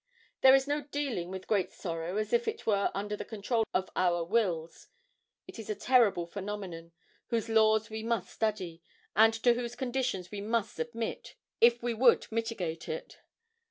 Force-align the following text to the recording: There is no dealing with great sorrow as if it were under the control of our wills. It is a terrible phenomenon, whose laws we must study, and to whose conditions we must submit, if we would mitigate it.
There 0.41 0.55
is 0.55 0.67
no 0.67 0.81
dealing 0.81 1.29
with 1.29 1.45
great 1.45 1.71
sorrow 1.71 2.17
as 2.17 2.33
if 2.33 2.47
it 2.47 2.65
were 2.65 2.89
under 2.95 3.15
the 3.15 3.23
control 3.23 3.65
of 3.71 3.87
our 3.95 4.23
wills. 4.23 4.87
It 5.45 5.59
is 5.59 5.69
a 5.69 5.75
terrible 5.75 6.25
phenomenon, 6.25 6.91
whose 7.27 7.49
laws 7.49 7.91
we 7.91 8.01
must 8.01 8.31
study, 8.31 8.81
and 9.15 9.31
to 9.31 9.53
whose 9.53 9.75
conditions 9.75 10.31
we 10.31 10.41
must 10.41 10.73
submit, 10.73 11.35
if 11.59 11.83
we 11.83 11.93
would 11.93 12.25
mitigate 12.31 12.89
it. 12.89 13.19